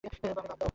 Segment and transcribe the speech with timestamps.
[0.03, 0.69] বামে লাফ দাও।